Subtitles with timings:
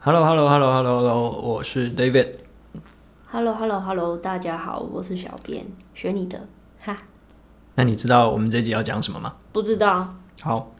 [0.00, 2.34] Hello，Hello，Hello，Hello，我是 David。
[3.32, 6.46] Hello，Hello，Hello，大家好，我是小编，学你的
[6.78, 6.96] 哈。
[7.74, 9.34] 那你知道我们这集要讲什么吗？
[9.52, 10.14] 不知道。
[10.40, 10.72] 好，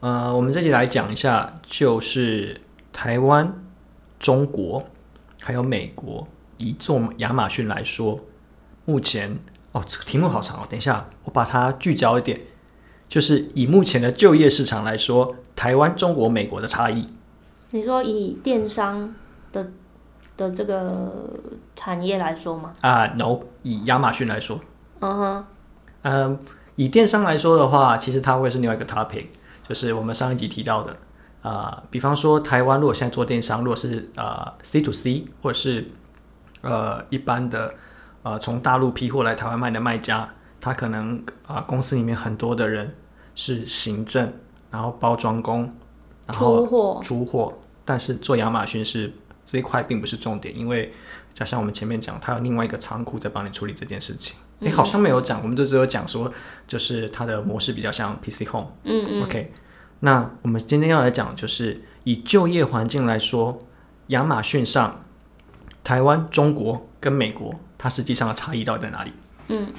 [0.00, 2.60] 呃，我们这集来讲一下，就是
[2.92, 3.54] 台湾、
[4.18, 4.84] 中国
[5.40, 6.26] 还有美国，
[6.58, 8.18] 以做亚马逊来说，
[8.84, 9.38] 目前
[9.70, 10.66] 哦，这个题目好长哦。
[10.68, 12.40] 等一下，我把它聚焦一点，
[13.06, 17.08] 就是以目前的就业市场来说，台湾、中国、美国的差异。
[17.74, 19.14] 你说以电商
[19.50, 19.66] 的
[20.36, 21.10] 的这个
[21.74, 22.70] 产业来说吗？
[22.82, 24.60] 啊、uh,，no，以亚马逊来说，
[25.00, 25.44] 嗯哼，
[26.02, 26.38] 嗯，
[26.76, 29.26] 以电商来说的话，其实它会是另外一个 topic，
[29.66, 30.92] 就是我们上一集提到的
[31.40, 35.90] 啊、呃，比方说台湾如果现在做电商，如果是啊、呃、C to C 或者是
[36.60, 37.72] 呃一般的
[38.22, 40.28] 呃从大陆批货来台湾卖的卖家，
[40.60, 42.94] 他可能啊、呃、公司里面很多的人
[43.34, 44.30] 是行政，
[44.70, 45.72] 然后包装工，
[46.26, 47.54] 然后出货，出货。
[47.84, 49.12] 但是做亚马逊是
[49.44, 50.92] 这一块并不是重点，因为
[51.34, 54.36] 加上我们前面讲，它有另外一个仓库在帮你处理这件事情。
[54.60, 56.32] 你、嗯、好像没有讲，我们就只有讲说，
[56.66, 58.72] 就是它的模式比较像 PC Home。
[58.84, 59.22] 嗯嗯。
[59.24, 59.52] OK，
[60.00, 63.66] 那我们今天要来讲，就是以就业环境来说，
[64.08, 65.04] 亚马逊上
[65.82, 69.12] 台湾、中国跟美国，它实际上的差异到底在哪里？
[69.48, 69.72] 嗯。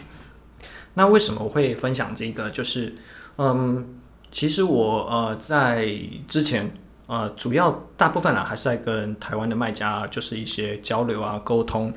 [0.95, 2.49] 那为什么我会分享这个？
[2.49, 2.95] 就是
[3.37, 3.95] 嗯，
[4.31, 5.87] 其实我呃在
[6.27, 6.71] 之前。
[7.05, 11.93] 呃，主要大部分啊还是在跟台湾的卖家就是一些交流啊沟通，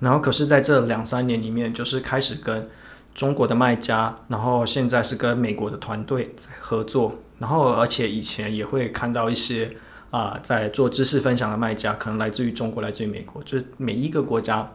[0.00, 2.66] 然后可是在这两三年里面，就是开始跟
[3.14, 9.76] 中国的卖家，然后现在是跟美国的团队在合作，然后而且以前也会看到一些
[10.10, 14.72] 啊、呃、在做知识分享的卖家，可能来自于中国，来自于美国，就是每一个国家，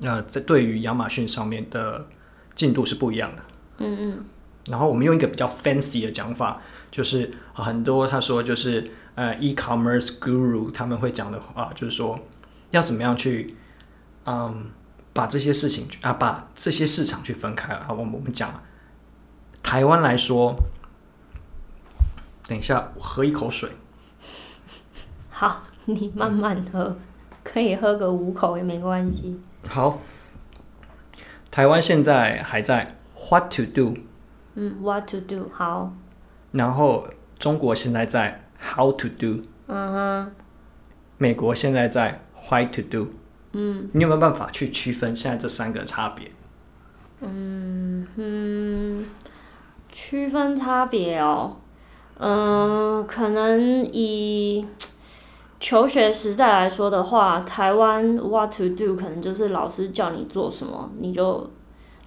[0.00, 2.04] 呃，在对于亚马逊上面的
[2.56, 3.42] 进度是不一样的。
[3.78, 4.24] 嗯嗯。
[4.68, 6.60] 然后我们用一个比较 fancy 的讲法。
[6.96, 12.18] 就是很多他说就是呃，e-commerce guru 他们会讲的话，就是说
[12.70, 13.54] 要怎么样去
[14.24, 14.70] 嗯
[15.12, 17.84] 把这些事情啊把这些市场去分开了。
[17.84, 18.62] 好，我们我们讲
[19.62, 20.56] 台湾来说，
[22.48, 23.72] 等一下我喝一口水。
[25.28, 26.96] 好，你慢慢喝，
[27.44, 29.38] 可以喝个五口也没关系。
[29.68, 29.98] 好，
[31.50, 32.96] 台湾现在还在
[33.28, 33.98] what to do？
[34.54, 35.50] 嗯，what to do？
[35.52, 35.92] 好。
[36.56, 37.06] 然后
[37.38, 40.30] 中国现在在 How to do，嗯哼，
[41.18, 43.08] 美国现在在 Why to do，
[43.52, 46.30] 嗯，你有没有办法去区分现在这三个差别？
[47.20, 49.04] 嗯哼，
[49.90, 51.56] 区分差别哦，
[52.18, 54.66] 嗯、呃，可能以
[55.60, 61.50] 求学时代来说的话，台湾 What to do 可能就是老师叫你做什么，你就。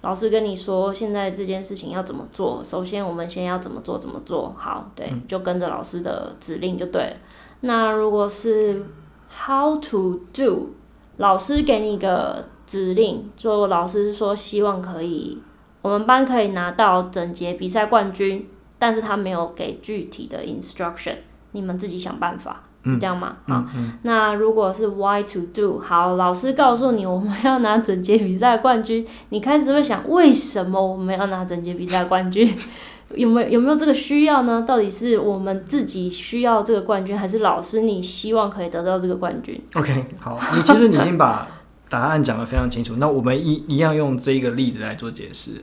[0.02, 2.62] 老师跟你说，现在这件事情要怎么做？
[2.64, 3.98] 首先，我们先要怎么做？
[3.98, 4.90] 怎么做好？
[4.94, 7.16] 对，就跟着老师的指令就对了。
[7.60, 8.86] 那如果是
[9.30, 10.70] how to do，
[11.18, 15.38] 老师给你一个指令，就老师说希望可以，
[15.82, 21.16] 我们班可以拿到整节比赛冠军，但是他没有给具体的 instruction，
[21.52, 22.69] 你们自己想办法。
[22.84, 23.36] 是这样吗？
[23.46, 32.52] 嗯、好、嗯，那如果是 why to do，好，老师告诉你我们要拿整节比赛冠军，你开始会想为什么我们要拿整节比赛冠军？
[33.14, 34.62] 有没有有没有这个需要呢？
[34.62, 41.46] 到底是我们自己需要这个冠军，还是老师你希望可以得到这个冠军？OK，好，你其实你已经把
[41.90, 42.94] 答案讲得非常清楚。
[42.98, 45.60] 那我们一一样用这个例子来做解释。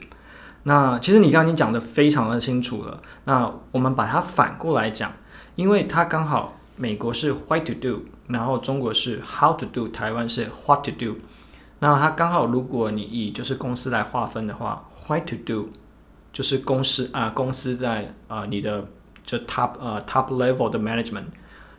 [0.64, 3.00] 那其实你刚刚已经讲得非常的清楚了。
[3.24, 5.10] 那我们把它反过来讲，
[5.56, 6.57] 因为它刚好。
[6.78, 11.18] 美国是 Why to do，然后中国是 How to do，台湾是 What to do。
[11.80, 15.70] 那它刚好，如果你以就是公司来划分的话，Why to do
[16.32, 18.88] 就是公司啊，公司在啊你的
[19.24, 21.26] 就 top 呃 top level 的 management，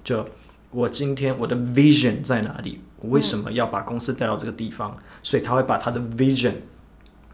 [0.02, 0.26] 就
[0.72, 2.80] 我今天我的 vision 在哪里？
[2.96, 4.96] 我为什么要把公司带到这个地方？
[5.22, 6.54] 所以他会把他的 vision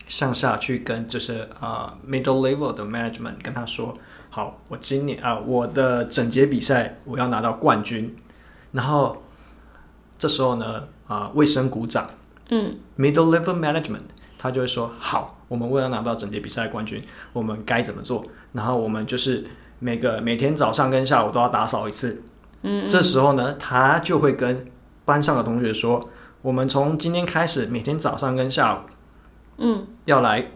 [0.07, 3.97] 向下去跟就是啊 middle level 的 management 跟他说。
[4.35, 8.13] 好，我今年啊，我的整节比赛我要拿到冠军，
[8.73, 9.23] 然后
[10.19, 12.11] 这时候呢，啊，卫生股长，
[12.49, 14.01] 嗯，middle level management，
[14.37, 17.01] 他就会说，好，我们为了拿到整节比赛冠军，
[17.33, 18.25] 我们该怎么做？
[18.51, 19.47] 然后我们就是
[19.79, 22.21] 每个每天早上跟下午都要打扫一次，
[22.63, 24.67] 嗯，嗯，这时候呢，他就会跟
[25.05, 26.11] 班上的同学说，
[26.43, 28.79] 我们从今天开始，每天早上跟下午，
[29.59, 30.51] 嗯，要来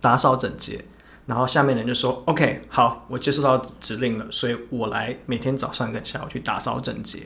[0.00, 0.86] 打扫整洁。
[1.26, 7.20] 然后下面人就说：“OK，好，我接收到指令了，所以我来每天早上跟下午去打扫整洁。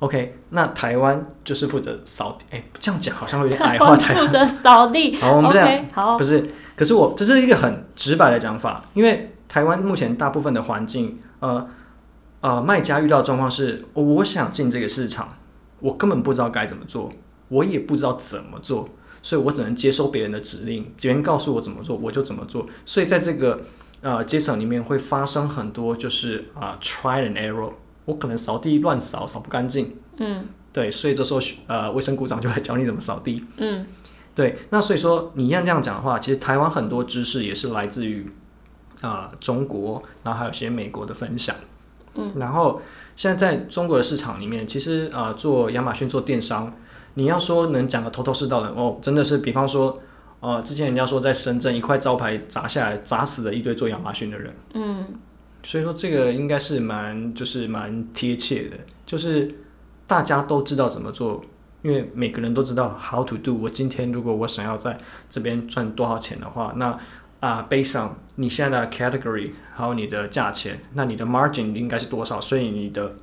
[0.00, 2.44] OK，那台湾就是负责扫地。
[2.50, 3.96] 哎，这样讲好像有点矮化。
[3.96, 5.16] 台湾负责扫地。
[5.20, 11.68] 好，我们这样、okay, 好，不是，可是我这是一个很直白的讲法，因为台湾目前大部分的环境，呃
[12.40, 15.36] 呃，卖家遇到的状况是，我想进这个市场，
[15.80, 17.10] 我根本不知道该怎么做，
[17.48, 18.88] 我也不知道怎么做，
[19.24, 22.66] 所以我只能接收别人的指令，别人告诉我怎么做，我就怎么做。
[22.84, 23.62] 所以在这个
[24.02, 27.72] 呃阶层里面会发生很多就是啊、呃、try and error，
[28.04, 30.44] 我可能扫地乱扫扫不干净，嗯，
[30.74, 33.86] 对，所以这时候呃卫生股长就来教你怎么扫地，嗯，
[34.34, 38.30] 对，那所以说你一样这样讲的话，其实台湾很多知识也是来自于
[39.00, 41.56] 啊、呃、中国，然后还有些美国的分享。
[42.16, 42.80] 嗯，然后
[43.16, 46.72] 现在在中国的市场里面，其实啊、呃，做亚马逊做电商，
[47.14, 50.00] 你要说能讲个头头是道的哦，真的是，比方说，
[50.40, 54.54] 呃，之前人家说在深圳一块招牌砸下来，砸死了一堆做亚马逊的人。
[54.74, 55.06] 嗯，
[55.62, 58.76] 所以说这个应该是蛮就是蛮贴切的，
[59.06, 59.54] 就是
[60.06, 61.42] 大家都知道怎么做，
[61.82, 63.54] 因为每个人都知道 how to do。
[63.54, 64.98] 我今天如果我想要在
[65.30, 66.98] 这边赚多少钱的话，那
[67.40, 72.40] 啊，based on 你现在的 category，还有你的价钱，那你的 margin 应该是多少？
[72.40, 73.14] 所以你的，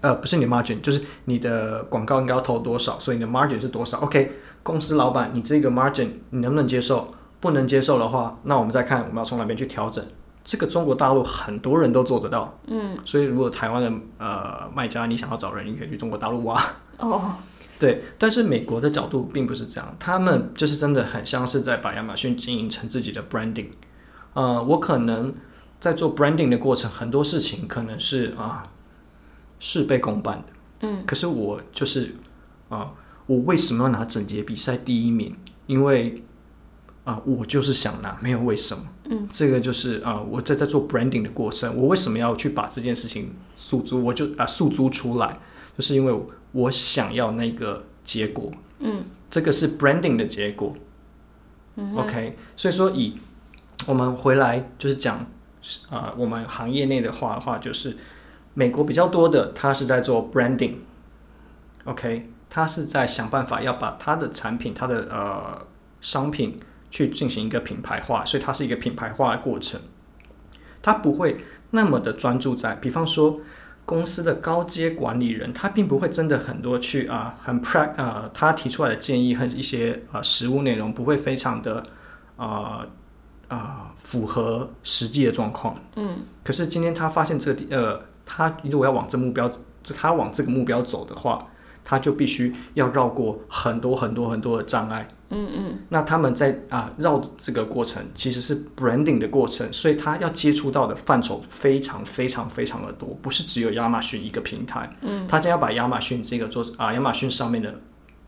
[0.00, 2.98] 呃，不是你的 margin，就是你的广告应该要投多少？
[2.98, 4.32] 所以你的 margin 是多少？OK，
[4.62, 7.12] 公司老板，你这个 margin 你能不能接受？
[7.40, 10.04] 不能接受的话，那我们再看我们要从哪边去调整。
[10.44, 16.62] 这个中国大陆很多人都做得到，嗯，所以如果台湾的呃卖家你想要找人，你可以去中国大陆挖。
[16.98, 17.36] 哦。
[17.80, 23.68] 对，但是美国的角度并不是这样，他们就是真的很像是在把亚马逊经营成自己的 branding。
[24.34, 25.32] 呃，我可能
[25.78, 28.64] 在做 branding 的过程，很多事情可能是啊
[29.60, 30.44] 事倍功半的。
[30.80, 32.16] 嗯，可是我就是
[32.68, 32.92] 啊，
[33.26, 35.36] 我为什么要拿整洁比赛第一名？
[35.68, 36.24] 因为
[37.04, 38.82] 啊，我就是想拿，没有为什么。
[39.04, 44.02] 嗯，这个就是啊，我在在做 branding 的过程，我为什么要去把这件事情诉诸？
[44.02, 45.38] 我就啊诉诸出来，
[45.78, 46.28] 就是因为我。
[46.52, 50.74] 我想要那个结果，嗯，这个是 branding 的结果，
[51.76, 53.16] 嗯，OK，所以说以
[53.86, 55.18] 我们回来就是讲，
[55.90, 57.96] 啊、呃，我们行业内的话的话，就是
[58.54, 65.66] 美国比较多的，他是在做 branding，OK，他是在想办法要把他的产品、他的呃
[66.00, 66.60] 商品
[66.90, 69.80] 去进行一个品牌化，所以它是一个品牌化的过程，
[70.82, 73.40] 他不会那么的专注在，比方说。
[73.86, 81.82] 公司的高阶管理人，他并不会真的很多去啊，很 pra 啊、呃，他提出来的建议和一些呃实务内容不会非常的
[82.36, 82.86] 啊
[83.48, 85.76] 啊、呃、符合实际的状况。
[85.96, 86.18] 嗯。
[86.44, 88.00] 可是今天他发现这个呃，
[88.32, 89.48] 他如果要往这目标，
[89.82, 91.48] 就他往这个目标走的话，
[91.84, 95.08] 他就必须要绕过很多很多很多的障碍。
[95.32, 104.96] 嗯嗯，那他们在啊绕这个过程其实是 branding 的过程，所以他要接触到的范畴非常非常非常的多，不是只有亚马逊一个平台。
[105.00, 107.72] 嗯，他将要把亚马逊这个做啊亚马逊上面的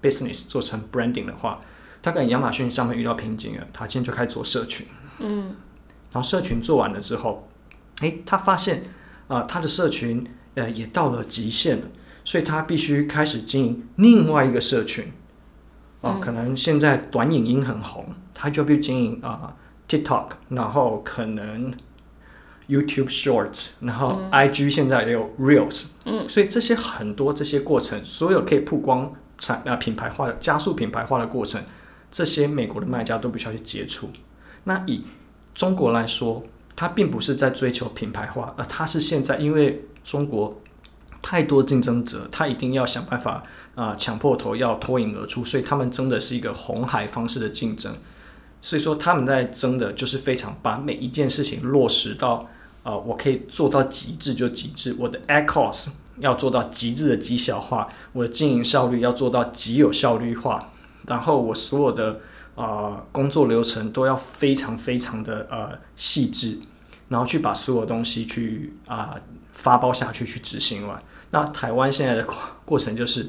[0.01, 1.61] business 做成 branding 的话，
[2.03, 4.87] 他可能亚马逊上面遇到瓶颈了，他今天就开始做社群。
[5.19, 5.57] 嗯，
[6.13, 7.49] 然后社群做完了之后，
[8.01, 8.85] 诶，他发现
[9.33, 11.85] 啊他的社群呃也到了极限了，
[12.25, 15.11] 所以他必须开始经营另外一个社群。
[16.03, 19.55] 哦，可能现在短影音很红，他就必须经营啊、呃、
[19.89, 21.73] TikTok，然后可能
[22.69, 31.63] YouTube Shorts，然后 IG 现在也有 Reels，嗯，所以这些很多这些过程，所有可以曝光产啊品牌化的加速品牌化的过程，
[32.11, 34.11] 这些美国的卖家都必须要去接触。
[34.65, 35.05] 那以
[35.55, 36.43] 中国来说，
[36.77, 40.59] 他并不是在追求品牌化，而他是现在因为中国。
[41.25, 43.45] 太多竞争者，他一定要想办法
[43.77, 47.95] 啊，抢破头要脱颖而出，所以他们争的是一个红海方式的竞争。
[48.61, 52.49] 所以说他们在争的就是非常把每一件事情落实到
[52.83, 60.73] 啊，我可以做到极致就极致，我的 ad cost 要做到极致的极小化，我的经营效率要做到极有效率化，
[61.07, 62.19] 然后我所有的
[62.55, 66.59] 啊工作流程都要非常非常的呃细致，
[67.09, 69.15] 然后去把所有东西去啊
[69.53, 71.03] 发包下去去执行完。
[71.31, 73.27] 那台湾现在的过过程就是，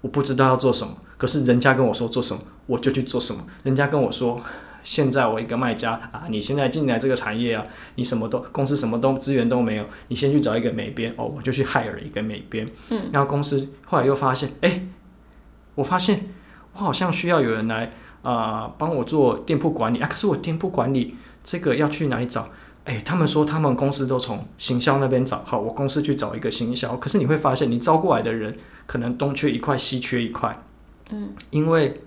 [0.00, 3.44] 我不知道要做什么，可是人家跟我说做什么，我就去做什么。
[3.64, 4.40] 人家跟我说，
[4.84, 12.70] 现在我一个卖家啊，你现在进来这个产业啊，你什么都公司什么都资源都没有，你先去找一个美编哦，我就去 hire 一个美编。
[12.90, 14.86] 嗯，然后公司后来又发现，哎，
[15.74, 16.28] 我发现
[16.74, 22.48] 我好像需要有人来啊、呃、帮我做店铺管理啊，可是我店铺管理这个要去哪里找？
[22.84, 26.96] 哎，他们说他们公司都从行销那边找，好，我公司去找一个行销。
[26.96, 30.62] 可是你会发现，你招过来的人可能东缺一块，西缺一块。
[31.12, 32.00] 嗯，因为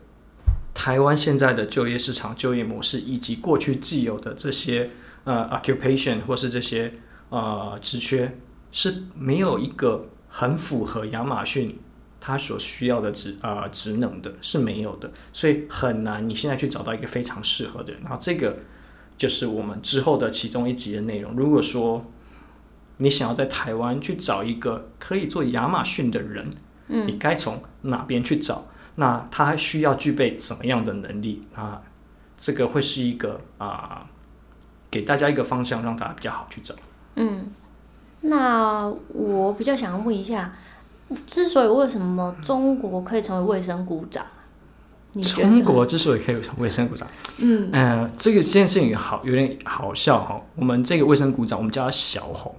[0.73, 4.89] 台湾现在的就业市场、就业模式以及过去既有的这些
[5.25, 6.93] 呃 occupation 或是这些
[7.29, 8.39] 呃职缺
[8.71, 11.77] 是没有一个很符合亚马逊
[12.25, 18.01] 它所需要的职呃职能的，是没有的，所以很难你现在去找到一个非常适合的人。
[18.03, 18.55] 然后这个。
[19.15, 21.33] 就是我们之后的其中一集的内容。
[21.35, 22.03] 如果说
[22.97, 26.51] 你想要在台湾去找一个可以做亚马逊的人，
[26.87, 28.65] 嗯，你该从哪边去找？
[28.95, 31.43] 那他还需要具备怎么样的能力？
[31.53, 31.83] 啊，
[32.35, 34.09] 这个会是一个啊，
[34.89, 36.73] 给大家一个方向，让大家比较好去找。
[37.15, 37.51] 嗯，
[38.21, 40.55] 那我比较想要问一下，
[41.27, 44.25] 之所以为什么中国可以成为卫生股长？
[45.21, 50.41] 中国之所以可以成为卫生股长，嗯，呃，这个这件事情好有点好笑哈。
[50.55, 52.55] 我们这个卫生股长，我们叫他小红。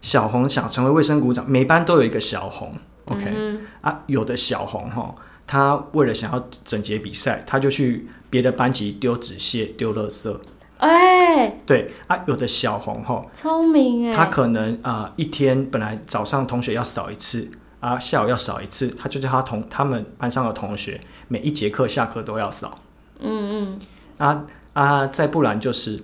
[0.00, 2.74] 小红想成为卫生股长，每班都有一个小红
[3.04, 5.14] ，OK、嗯、啊，有的小红哈，
[5.46, 10.36] 他为了想要整洁比赛，他就去别的班级丢纸屑、丢垃圾。
[10.82, 17.50] 哎，对啊，有的小红哈，聪明哎，他可能啊、呃，一天本来早上同学要扫一次。
[17.78, 22.78] 啊，下午要扫一次，他就叫他同他们班上的同学每一节课下课都要扫。
[23.18, 23.80] 嗯嗯。
[24.18, 26.00] 啊啊，再不然就是，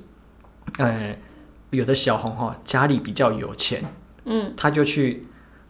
[0.79, 1.17] 呃，
[1.71, 3.85] 有的小红哈家里比较有钱，
[4.25, 5.29] 嗯，他就去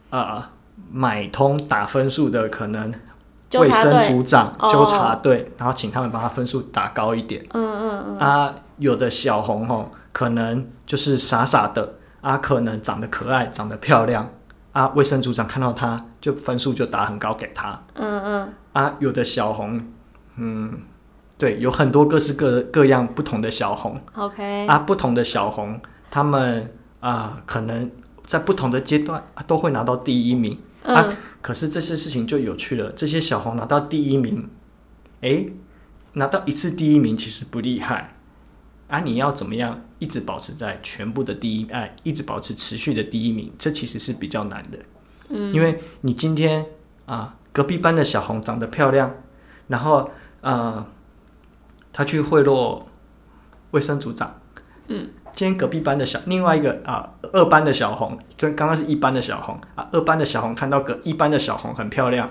[0.09, 0.49] 啊、呃、
[0.91, 2.91] 买通打分数的可能
[3.53, 7.43] 卫生组长纠察队，然后请他们把他分数打高一点。
[7.53, 8.19] 嗯嗯嗯。
[8.19, 14.29] 啊，有的小红哦可能就是傻傻的，啊，可能长得可爱，长得漂亮。
[14.71, 17.81] 啊，卫生组长看到他就分数就打很高给他。
[17.95, 18.53] 嗯嗯。
[18.73, 19.81] 啊，有的小红，
[20.35, 20.81] 嗯，
[21.37, 23.99] 对，有很多各式各各样不同的小红。
[24.15, 24.67] OK。
[24.67, 25.79] 啊，不同的小红，
[26.11, 27.89] 他们啊，可能
[28.27, 30.57] 在不同的阶段都会拿到第一名。
[30.83, 30.95] 嗯。
[30.95, 34.49] 啊，可是这些事情就有趣了，这些小红拿到第一名，
[35.21, 35.45] 哎，
[36.13, 38.15] 拿到一次第一名其实不厉害。
[38.87, 44.79] 啊，你要怎么样一直保持在全部的第一，哎，一直保持持续的第一名，这其实是比较难的。
[45.29, 46.65] 嗯，因为你今天
[47.05, 49.15] 啊，隔壁班的小红长得漂亮，
[49.67, 50.09] 然后
[50.41, 50.87] 啊，
[51.93, 52.81] 他去贿赂
[53.71, 54.41] 卫生组长。
[54.87, 62.29] 嗯，今天隔壁班的小另外一个啊，二班的小红，就刚刚是一班的小红啊，二班的小红看到隔一班的小红很漂亮，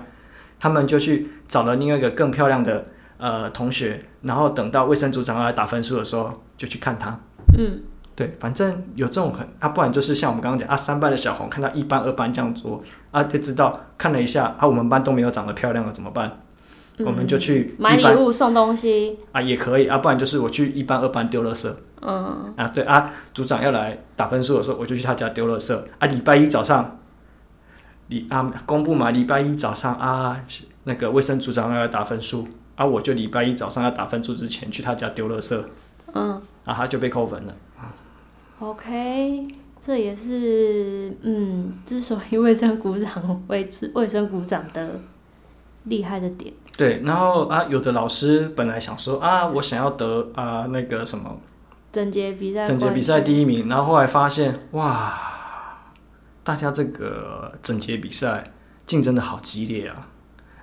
[0.59, 2.85] 他们就去找了另外一个更漂亮的。
[3.21, 7.19] 呃，同学，然后等到卫生组长要来打分数的时候，就去看他。
[7.57, 7.81] 嗯，
[8.15, 16.39] 对，反正有这种很啊，不然就是像我们刚刚讲啊，三班的小红看到一班、二班这样做啊，就知道看了一下啊，我们班都没有长得漂亮了，怎么办？
[16.99, 21.69] 嗯、我们就去买礼物送东西啊，也可以啊，不然就是我去一班、二班丢垃圾。
[22.01, 26.07] 嗯，啊，对啊，组长要来打分数的时候，我就去他家丢垃圾啊。
[26.07, 26.99] 礼拜一早上，
[28.07, 30.39] 礼啊公布嘛，礼拜一早上啊，
[30.83, 32.47] 那个卫生组长要来打分数。
[32.75, 32.85] 啊！
[32.85, 35.61] 我就礼拜一早上要打分数之前去他家丢垃圾，
[36.13, 37.53] 嗯，啊他就被扣分了。
[38.59, 39.45] OK，
[39.81, 44.97] 这也是嗯，之所以卫生股长为卫生股长的
[45.83, 46.53] 厉害的点。
[46.79, 51.37] 对，然后啊，有的老师本来想说啊，我想要得啊那个什么
[51.91, 55.11] 整洁比赛整洁比赛第一名，然后后来发现哇，
[56.41, 58.51] 大家这个整洁比赛
[58.87, 60.07] 竞争的好激烈啊。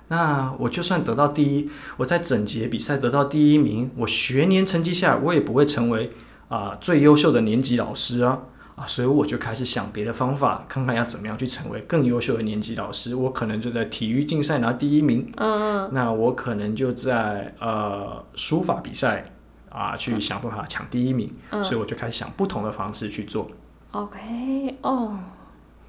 [0.07, 6.09] 那我就算得到第一，我在整洁比赛得到第一名，我学年成绩下来，我也不会成为
[6.47, 8.39] 啊、呃、最优秀的年级老师啊
[8.77, 13.15] 啊，所以我就开始想别的方法，看看要怎么样去成为更优秀的年级老师。
[13.15, 19.25] 我可能就在体育竞赛拿第一名，嗯嗯，那我可能就在呃书法比赛
[19.69, 23.49] 啊、呃、去想办法抢第一名，嗯，所以我就开始想不同的方式去做。
[23.91, 25.17] OK，哦，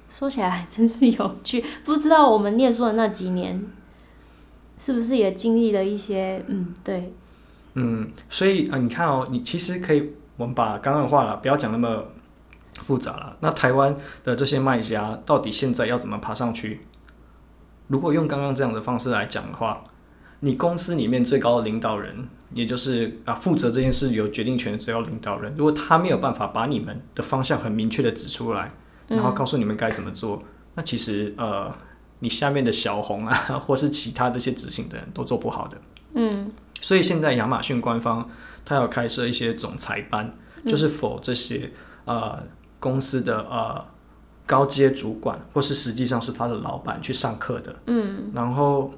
[0.09, 3.63] 说起来还真是有趣，不知道我们念书的那几年。
[4.81, 6.41] 是不是也经历了一些？
[6.47, 7.11] 嗯，对，
[7.73, 12.01] 嗯，所以啊，你看哦，你其实可以，我们把刚刚的话了，不要讲那么
[12.81, 13.37] 复杂了。
[13.39, 16.81] 那台湾的这些卖家，到底现在要怎么爬上去？
[17.87, 19.83] 如果用刚刚这样的方式来讲的话，
[20.41, 28.71] 你公司里面最高的领导人，也就是啊负责这件事有决定权的最高领导人，如果他没有办法把你们的方向很明确的指出来，
[29.07, 30.43] 然后告诉你们该怎么做，嗯、
[30.75, 31.73] 那其实呃。
[32.21, 33.33] 你下面的小红啊，
[33.65, 35.77] 或是其他这些执行的人都做不好的。
[36.15, 38.29] 嗯，所以现在亚马逊官方
[38.65, 40.29] 他要开设一些总裁班，
[40.61, 41.71] 嗯、就是 for 这些
[42.03, 42.43] 呃
[42.79, 43.85] 公司的呃
[44.45, 47.75] 高阶主管，或是实际上是他的老板去上课的。
[47.87, 48.91] 嗯，然后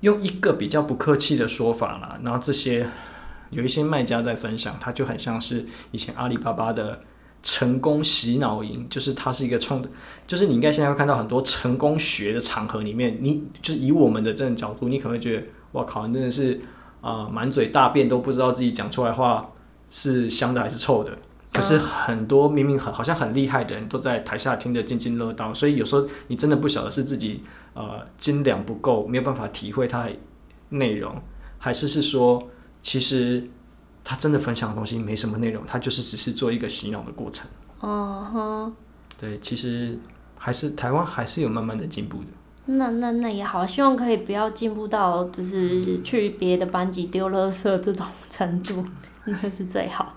[0.00, 2.88] 用一个比较不客气的说法啦，然后这些
[3.50, 7.00] 有一些卖家在分享，他就很像是以前阿里巴巴的。
[7.44, 9.84] 成功洗脑营，就是它是一个创，
[10.28, 16.60] 就是你应该现在会看到很多成功学的场合里面，你就是以我们的这种角度，你可能会觉得，哇靠，你真的是
[17.00, 19.50] 啊满嘴大便都不知道自己讲出来话
[19.90, 21.18] 是香的还是臭的。
[21.52, 27.42] 可是很多明明很好像很厉害的人都在台下听得津津乐道，所以有时候你真的不晓得是自己
[27.74, 30.12] 呃斤两不够，没有办法体会他的
[30.70, 31.20] 内容，
[31.58, 32.42] 还是是说
[32.82, 33.48] 其实。
[34.04, 37.48] 他真的分享的东西没什么内容，他就是只是做一个洗脑的过程。
[37.78, 38.72] 哦、uh huh.
[39.16, 39.96] 对，其实
[40.36, 42.24] 还是台湾还是有慢慢的进步的。
[42.66, 48.84] 那那那也好，希望可以不要进步到就是去别的班级丢垃圾这种程度，
[49.26, 50.16] 应该是最好。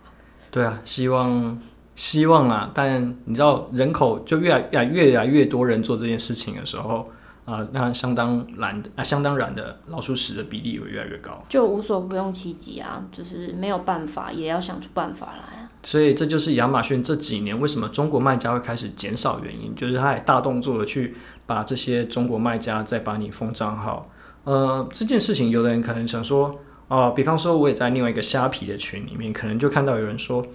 [0.55, 1.59] 对啊，希望
[1.95, 7.11] 希望啦，但你知道人口就越来越越来越多人做这件事情的时候
[7.43, 15.69] 啊、呃，那相当然的啊，相当然的老鼠屎的比例会越来越高，就无所不用其极啊，就是没有办法，也要想出办法来啊。
[15.83, 21.17] 所以这就是亚马逊这几年为什么中国卖家会开始减少原因，就是他也大动作的去。
[21.47, 24.09] 把这些中国卖家再把你封账号，
[24.45, 30.45] 呃，这件事情有的人可能想说，哦、比方说我也在另外一个虾皮的群里面，可能就看到有人说，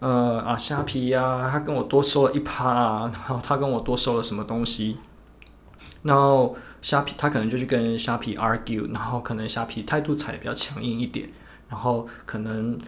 [0.00, 4.96] 呃啊虾皮呀、啊，他跟我多收了一趴啊， 然后他跟我多收了什么东西，
[6.02, 11.28] 然后虾皮他可能就去跟虾皮 argue，然后可能虾皮态度才比较强硬一点，
[11.68, 12.78] 然后可能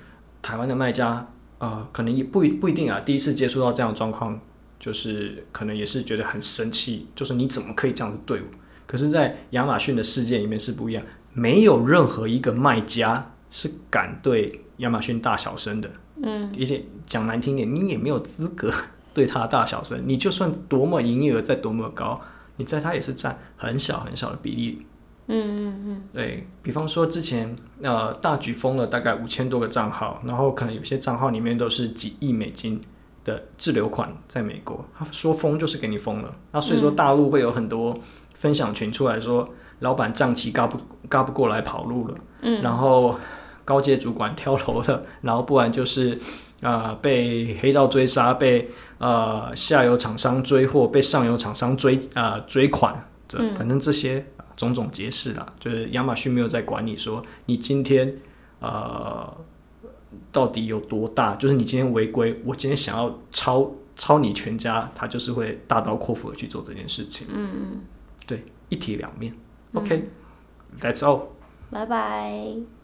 [0.40, 1.26] 台湾的卖家，
[1.58, 4.40] 呃，可能也不一不一定啊，第一次接触到这样的状况。
[4.80, 8.46] 就是可能也是觉得很生气，就是你怎么可以这样子对我？
[8.86, 15.90] 可是，在亚马逊的世界里面是不一样，没有任何一个卖家是敢对亚马逊大小声的。
[16.22, 18.72] 嗯，而且讲难听点，你也没有资格
[19.14, 20.02] 对他大小声。
[20.06, 22.20] 你就算多么营业额再多么高，
[22.56, 24.86] 你在他也是占很小很小的比例。
[25.26, 32.80] 嗯嗯嗯，对，比方说之前呃大举封了大概五千多个账号，然后可能有些账号里面都是几亿美金。
[33.24, 37.98] 的滞留款在美国，他说封就是给你封了，那所以说大陆会有很多
[38.32, 43.18] 分享群出来说，嗯、老板账期嘎不嘎不过来跑路了，嗯，然后
[43.64, 46.18] 高阶主管跳楼了，然后不然就是
[46.60, 58.16] 啊、呃、被黑道追杀，被呃下游厂商追货，被上游厂商追啊、呃、追款，这反正这些种种皆是啦，就是亚马逊没有在管你说你今天
[58.60, 59.36] 呃。
[60.32, 61.34] 到底有多大？
[61.34, 67.26] 就是你今天违规，我今天想要抄抄你全家，他就是会大刀阔斧的去做这件事情。
[67.30, 67.80] 嗯嗯，
[68.26, 69.34] 对，一体两面。
[69.74, 71.28] OK，That's all。
[71.70, 72.77] 拜拜。